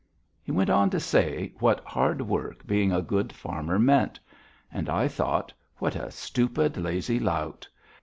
He 0.41 0.51
went 0.51 0.71
on 0.71 0.89
to 0.89 0.99
say 0.99 1.53
what 1.59 1.81
hard 1.85 2.21
work 2.23 2.65
being 2.65 2.91
a 2.91 3.03
good 3.03 3.31
farmer 3.31 3.77
meant. 3.77 4.19
And 4.73 4.89
I 4.89 5.07
thought: 5.07 5.53
What 5.77 5.95
a 5.95 6.09
stupid, 6.09 6.75
lazy 6.75 7.19
lout! 7.19 7.69